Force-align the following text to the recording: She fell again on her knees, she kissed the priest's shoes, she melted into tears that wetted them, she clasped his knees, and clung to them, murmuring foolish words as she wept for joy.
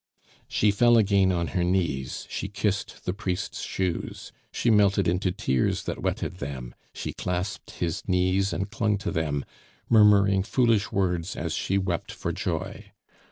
She 0.47 0.71
fell 0.71 0.97
again 0.97 1.31
on 1.31 1.49
her 1.49 1.63
knees, 1.63 2.25
she 2.27 2.47
kissed 2.47 3.05
the 3.05 3.13
priest's 3.13 3.61
shoes, 3.61 4.31
she 4.51 4.71
melted 4.71 5.07
into 5.07 5.31
tears 5.31 5.83
that 5.83 6.01
wetted 6.01 6.37
them, 6.37 6.73
she 6.91 7.13
clasped 7.13 7.69
his 7.77 8.01
knees, 8.09 8.51
and 8.51 8.71
clung 8.71 8.97
to 8.97 9.11
them, 9.11 9.45
murmuring 9.89 10.41
foolish 10.41 10.91
words 10.91 11.35
as 11.35 11.53
she 11.53 11.77
wept 11.77 12.11
for 12.11 12.31
joy. 12.31 12.85